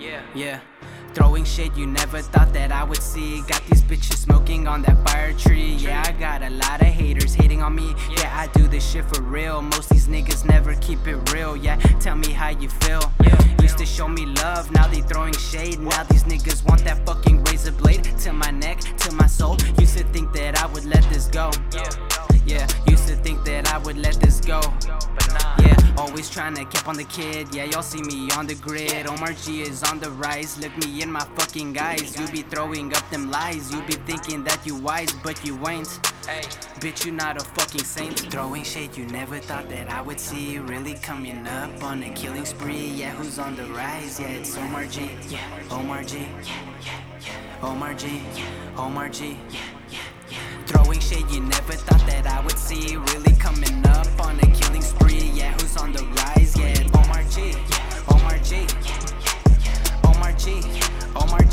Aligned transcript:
Yeah. 0.00 0.60
Throwing 1.12 1.44
shade 1.44 1.76
you 1.76 1.86
never 1.86 2.22
thought 2.22 2.52
that 2.52 2.70
I 2.72 2.84
would 2.84 3.02
see. 3.02 3.42
Got 3.42 3.62
these 3.66 3.82
bitches 3.82 4.16
smoking 4.16 4.68
on 4.68 4.82
that 4.82 4.96
fire 5.08 5.32
tree. 5.32 5.74
Yeah, 5.74 6.02
I 6.06 6.12
got 6.12 6.42
a 6.42 6.50
lot 6.50 6.80
of 6.80 6.86
haters 6.86 7.34
hating 7.34 7.62
on 7.62 7.74
me. 7.74 7.94
Yeah, 8.16 8.32
I 8.34 8.46
do 8.48 8.68
this 8.68 8.88
shit 8.88 9.04
for 9.12 9.22
real. 9.22 9.60
Most 9.60 9.90
these 9.90 10.06
niggas 10.06 10.44
never 10.46 10.74
keep 10.76 11.06
it 11.06 11.32
real. 11.32 11.56
Yeah, 11.56 11.76
tell 11.98 12.16
me 12.16 12.30
how 12.30 12.50
you 12.50 12.68
feel. 12.68 13.02
Used 13.60 13.78
to 13.78 13.86
show 13.86 14.08
me 14.08 14.26
love, 14.26 14.70
now 14.70 14.86
they 14.86 15.00
throwing 15.00 15.34
shade. 15.34 15.80
Now 15.80 16.04
these 16.04 16.24
niggas 16.24 16.66
want 16.66 16.84
that 16.84 17.04
fucking 17.04 17.44
razor 17.44 17.72
blade 17.72 18.04
to 18.20 18.32
my 18.32 18.50
neck, 18.50 18.80
to 18.80 19.12
my 19.12 19.26
soul. 19.26 19.56
Used 19.78 19.98
to 19.98 20.04
think 20.04 20.32
that 20.32 20.62
I 20.62 20.66
would 20.66 20.84
let 20.84 21.02
this 21.10 21.26
go. 21.26 21.50
Yeah, 22.46 22.66
used 22.86 23.06
to 23.08 23.16
think 23.16 23.44
that 23.44 23.72
I 23.72 23.78
would 23.78 23.98
let 23.98 24.14
this 24.14 24.40
go. 24.40 24.60
Always 26.20 26.34
trying 26.34 26.54
to 26.56 26.66
keep 26.66 26.86
on 26.86 26.96
the 26.96 27.04
kid. 27.04 27.54
Yeah, 27.54 27.64
y'all 27.64 27.80
see 27.80 28.02
me 28.02 28.30
on 28.32 28.46
the 28.46 28.54
grid. 28.54 29.06
Omar 29.06 29.32
Gee 29.32 29.62
is 29.62 29.82
on 29.82 30.00
the 30.00 30.10
rise. 30.10 30.58
Look 30.60 30.76
me 30.76 31.00
in 31.00 31.10
my 31.10 31.24
fucking 31.34 31.78
eyes. 31.78 32.14
You 32.20 32.28
be 32.28 32.42
throwing 32.42 32.94
up 32.94 33.08
them 33.08 33.30
lies. 33.30 33.72
You 33.72 33.80
be 33.84 33.94
thinking 33.94 34.44
that 34.44 34.66
you 34.66 34.76
wise, 34.76 35.10
but 35.24 35.42
you 35.46 35.56
ain't. 35.66 35.88
Bitch, 36.78 37.06
you 37.06 37.12
not 37.12 37.40
a 37.40 37.44
fucking 37.56 37.84
saint. 37.84 38.18
Throwing 38.30 38.64
shade 38.64 38.94
you 38.98 39.06
never 39.06 39.38
thought 39.38 39.70
that 39.70 39.88
I 39.88 40.02
would 40.02 40.20
see. 40.20 40.58
Really 40.58 40.96
coming 40.96 41.46
up 41.46 41.82
on 41.82 42.02
a 42.02 42.10
killing 42.10 42.44
spree. 42.44 42.88
Yeah, 42.88 43.12
who's 43.12 43.38
on 43.38 43.56
the 43.56 43.64
rise? 43.68 44.20
Yeah, 44.20 44.26
it's 44.26 44.58
Omar 44.58 44.84
Gee. 44.88 45.12
Yeah, 45.30 45.40
Omar 45.70 46.04
Gee. 46.04 46.18
Yeah, 46.18 46.52
yeah, 46.84 47.00
yeah. 47.24 47.66
Omar 47.66 47.94
Gee. 47.94 48.20
Yeah. 48.36 48.44
Omar 48.76 49.08
Gee. 49.08 49.38
Yeah, 49.48 49.60
yeah, 49.88 49.98
yeah. 50.28 50.38
Throwing 50.66 51.00
shade 51.00 51.30
you 51.30 51.40
never 51.40 51.72
thought 51.72 52.06
that 52.06 52.26
I 52.26 52.44
would 52.44 52.49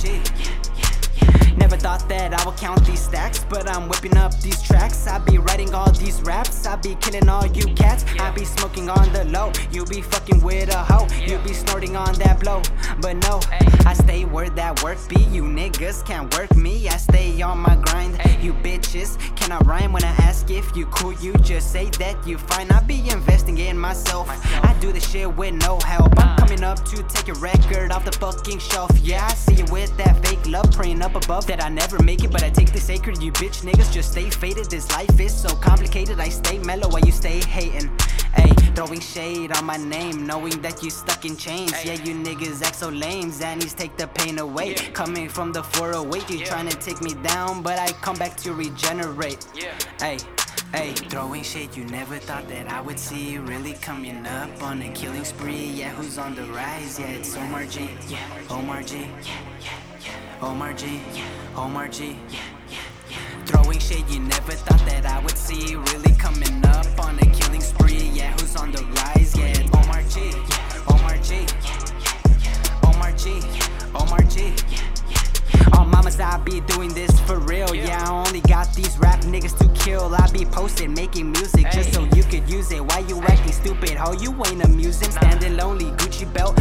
G. 0.08 0.47
Never 1.78 1.98
thought 1.98 2.10
that 2.10 2.34
I 2.34 2.44
would 2.44 2.58
count 2.58 2.84
these 2.86 3.02
stacks, 3.02 3.46
but 3.50 3.70
I'm 3.70 3.88
whipping 3.88 4.18
up 4.18 4.34
these 4.42 4.60
tracks. 4.64 5.06
I 5.06 5.20
be 5.20 5.38
writing 5.38 5.76
all 5.76 5.92
these 5.92 6.22
raps, 6.24 6.66
I 6.66 6.76
be 6.76 6.96
killing 6.96 7.30
all 7.30 7.46
you 7.46 7.72
cats. 7.76 8.04
I 8.20 8.32
be 8.32 8.46
smoking 8.46 8.90
on 8.90 9.14
the 9.14 9.26
low, 9.26 9.52
you 9.72 9.86
be 9.86 10.02
fucking 10.02 10.42
with 10.42 10.74
a 10.74 10.84
hoe. 10.84 11.08
You 11.24 11.38
be 11.40 11.54
snorting 11.54 11.96
on 11.96 12.16
that 12.16 12.40
blow, 12.40 12.64
but 13.00 13.18
no, 13.18 13.42
I 13.86 13.94
stay 13.94 14.26
where 14.26 14.50
that 14.50 14.82
work 14.82 14.98
be. 15.08 15.22
You 15.26 15.44
niggas 15.44 16.04
can't 16.04 16.34
work 16.36 16.56
me, 16.56 16.90
I 16.90 16.98
stay 16.98 17.42
on 17.42 17.60
my 17.60 17.76
grind. 17.76 18.18
You 18.42 18.54
bitches 18.54 19.20
can 19.36 19.52
I 19.52 19.60
rhyme 19.60 19.94
when 19.94 20.04
I 20.04 20.16
ask 20.28 20.50
if 20.50 20.76
you 20.76 20.88
cool. 20.88 21.14
You 21.14 21.34
just 21.36 21.72
say 21.72 21.90
that 22.00 22.26
you 22.26 22.38
fine. 22.38 22.72
I 22.72 22.82
be 22.82 23.10
investing 23.10 23.58
in 23.60 23.78
myself. 23.78 24.28
I 24.64 24.76
do 24.80 24.92
this 24.92 25.08
shit 25.10 25.36
with 25.36 25.54
no 25.54 25.80
help. 25.86 26.14
I'm 26.18 26.38
coming 26.38 26.64
up 26.64 26.84
to 26.86 27.04
take 27.04 27.28
your 27.28 27.38
record 27.38 27.92
off 27.92 28.06
the 28.06 28.12
fucking 28.14 28.60
shelf. 28.60 28.92
Yeah, 29.00 29.26
I 29.26 29.34
see 29.34 29.56
you 29.56 29.66
with 29.66 29.96
that 29.98 30.26
fake 30.26 30.46
love, 30.48 30.72
up 31.02 31.16
above 31.16 31.48
that 31.48 31.64
I 31.64 31.70
never 31.70 32.02
make 32.04 32.24
it, 32.24 32.32
but 32.32 32.44
I 32.44 32.50
take 32.50 32.72
the 32.72 32.80
sacred. 32.80 33.22
You 33.22 33.32
bitch 33.32 33.64
niggas 33.64 33.92
just 33.92 34.12
stay 34.12 34.30
faded. 34.30 34.70
This 34.70 34.90
life 34.92 35.20
is 35.20 35.36
so 35.36 35.56
complicated. 35.56 36.20
I 36.20 36.30
stay 36.30 36.60
mellow 36.60 36.90
while 36.90 37.02
you 37.02 37.12
stay 37.12 37.40
hating. 37.40 37.90
Ayy, 38.36 38.76
throwing 38.76 39.00
shade 39.00 39.52
on 39.52 39.66
my 39.66 39.78
name, 39.78 40.26
knowing 40.26 40.62
that 40.62 40.84
you 40.84 40.90
stuck 40.90 41.26
in 41.26 41.36
chains. 41.36 41.74
Yeah, 41.84 41.94
you 41.94 42.14
niggas 42.16 42.64
act 42.64 42.76
so 42.76 42.90
lame. 42.90 43.32
Xannies 43.32 43.76
take 43.76 43.98
the 43.98 44.08
pain 44.08 44.40
away. 44.40 44.76
Coming 44.94 45.30
from 45.30 45.52
the 45.52 45.64
408, 45.64 46.30
you 46.30 46.46
trying 46.46 46.70
to 46.70 46.78
take 46.78 47.02
me 47.02 47.14
down, 47.16 47.62
but 47.62 47.80
I 47.80 47.92
come 48.02 48.18
back 48.18 48.38
to 48.38 48.54
regenerate. 48.54 49.46
Ayy. 50.00 50.26
Hey, 50.74 50.92
throwing 50.92 51.44
shade 51.44 51.74
you 51.78 51.86
never 51.86 52.18
thought 52.18 52.50
that 52.50 52.70
I 52.70 52.82
would 52.82 53.00
see. 53.00 53.38
Really 53.38 53.74
coming 53.76 54.26
up 54.28 54.62
on 54.62 54.82
a 54.82 54.92
killing 54.92 55.24
spree. 55.24 55.66
Yeah, 55.66 55.92
who's 55.92 56.18
on 56.18 56.36
the 56.36 56.44
rise? 56.44 57.00
Yeah, 57.00 57.08
it's 57.08 57.38
Omar 57.38 57.66
Gee. 57.66 57.90
Yeah, 58.10 58.20
Omar 58.50 58.84
Gee. 58.84 59.08
Omar 60.42 60.74
Gee. 60.74 61.02
Omar 61.56 61.88
Gee. 61.88 62.16
Yeah, 62.30 62.40
yeah, 62.70 62.78
yeah. 63.10 63.46
Throwing 63.46 63.80
shade 63.80 64.08
you 64.08 64.20
never 64.20 64.52
thought 64.52 64.86
that 64.86 65.06
I 65.06 65.20
would 65.24 65.38
see. 65.38 65.76
Really 65.76 66.14
coming 66.18 66.64
up 66.66 66.86
on 67.04 67.18
a 67.18 67.26
killing 67.34 67.62
spree. 67.62 68.12
Yeah, 68.14 68.32
who's 68.34 68.56
on 68.56 68.72
the 68.72 68.84
rise? 68.84 69.36
Yeah, 69.36 69.58
Omar 69.74 70.04
Gee. 70.04 70.30
Yeah, 70.30 70.94
Omar 70.94 71.18
Gee. 71.18 71.48
Yeah, 71.66 71.80
yeah, 72.04 72.44
yeah. 72.44 72.90
Omar 72.90 73.12
Gee. 73.14 73.42
Omar 73.96 74.22
Gee. 74.30 74.54
Oh, 75.74 75.84
mamas, 75.84 76.20
I 76.20 76.38
be 76.46 76.62
doing 76.62 76.94
this 76.94 77.20
for 77.22 77.40
real. 77.40 77.74
Yeah, 77.74 78.08
I 78.08 78.28
only 78.28 78.42
got 78.42 78.72
these 78.76 78.98
rap 79.00 79.22
niggas 79.22 79.58
to 79.58 79.68
kill. 79.84 80.14
I 80.14 80.30
be 80.32 80.46
posted 80.46 80.92
making 80.92 81.32
music 81.32 81.72
just 81.72 81.94
so 81.94 82.04
you 82.16 82.24
could 82.24 82.48
use 82.48 82.72
it. 82.72 82.86
Why 82.86 83.00
you 83.00 83.20
acting 83.24 83.54
stupid? 83.54 83.92
How 83.92 84.14
you 84.14 84.32
ain't 84.46 84.64
amusing? 84.64 85.10
Standing 85.10 85.58
lonely, 85.58 85.86
Gucci 85.98 86.32
belt 86.32 86.57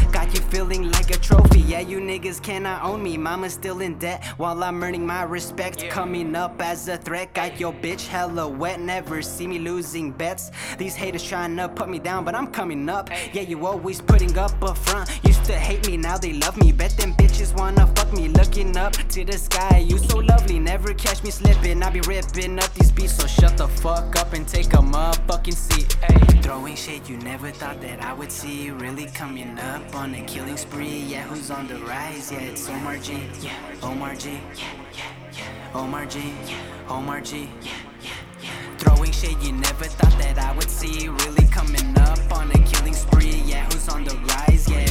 you 1.88 2.00
niggas 2.00 2.42
cannot 2.42 2.82
own 2.82 3.02
me. 3.02 3.16
Mama's 3.16 3.52
still 3.52 3.80
in 3.80 3.98
debt 3.98 4.24
while 4.36 4.62
I'm 4.62 4.82
earning 4.82 5.06
my 5.06 5.22
respect. 5.22 5.88
Coming 5.88 6.34
up 6.34 6.60
as 6.60 6.88
a 6.88 6.96
threat, 6.96 7.32
got 7.34 7.60
your 7.60 7.72
bitch 7.72 8.06
hella 8.06 8.48
wet. 8.48 8.80
Never 8.80 9.22
see 9.22 9.46
me 9.46 9.58
losing 9.58 10.10
bets. 10.10 10.50
These 10.78 10.96
haters 10.96 11.22
trying 11.22 11.56
to 11.56 11.68
put 11.68 11.88
me 11.88 11.98
down, 11.98 12.24
but 12.24 12.34
I'm 12.34 12.48
coming 12.48 12.88
up. 12.88 13.10
Yeah, 13.32 13.42
you 13.42 13.66
always 13.66 14.00
putting 14.00 14.36
up 14.36 14.60
a 14.62 14.74
front. 14.74 15.08
Used 15.24 15.44
to 15.44 15.54
hate 15.54 15.86
me, 15.86 15.96
now 15.96 16.18
they 16.18 16.32
love 16.32 16.56
me. 16.56 16.72
Bet 16.72 16.96
them 16.96 17.14
bitches 17.14 17.56
wanna 17.56 17.86
fuck 17.94 18.12
me. 18.12 18.28
Looking 18.28 18.76
up 18.76 18.92
to 18.92 19.24
the 19.24 19.38
sky, 19.38 19.84
you 19.86 19.98
so 19.98 20.18
lovely. 20.18 20.58
Never 20.58 20.94
catch 20.94 21.22
me 21.22 21.30
slipping. 21.30 21.82
I 21.82 21.90
be 21.90 22.00
ripping 22.00 22.58
up 22.58 22.72
these 22.74 22.90
beats, 22.90 23.14
so 23.14 23.26
shut 23.26 23.56
the 23.56 23.68
fuck 23.68 24.16
up 24.16 24.32
and 24.32 24.46
take 24.46 24.72
a 24.74 24.78
motherfucking 24.78 25.54
seat. 25.54 25.96
Ay, 26.02 26.35
throwing 26.66 26.76
shade 26.76 27.08
you 27.08 27.16
never 27.18 27.52
thought 27.52 27.80
that 27.80 28.02
I 28.02 28.12
would 28.12 28.32
see. 28.32 28.72
Really 28.72 29.06
coming 29.14 29.56
up 29.56 29.94
on 29.94 30.12
a 30.16 30.22
killing 30.22 30.56
spree. 30.56 30.98
Yeah, 31.06 31.22
who's 31.22 31.48
on 31.48 31.68
the 31.68 31.78
rise? 31.78 32.32
Yeah, 32.32 32.40
it's 32.40 32.68
Omar 32.68 32.98
Gee. 32.98 33.22
Yeah, 33.40 33.52
Omar 33.84 34.16
Gee. 34.16 34.32
Yeah, 34.32 34.64
yeah, 34.92 35.04
yeah. 35.38 35.78
Omar 35.78 36.06
Gee. 36.06 36.34
Yeah, 36.48 36.88
Omar 36.88 37.20
Gee. 37.20 37.48
Yeah, 37.62 37.70
yeah, 38.02 38.10
yeah. 38.42 38.76
Throwing 38.78 39.12
shade 39.12 39.40
you 39.42 39.52
never 39.52 39.84
thought 39.84 40.18
that 40.18 40.38
I 40.38 40.56
would 40.56 40.68
see. 40.68 41.08
Really 41.08 41.46
coming 41.52 41.96
up 41.98 42.32
on 42.32 42.50
a 42.50 42.58
killing 42.64 42.94
spree. 42.94 43.42
Yeah, 43.46 43.64
who's 43.66 43.88
on 43.88 44.02
the 44.02 44.16
rise? 44.16 44.68
Yeah, 44.68 44.86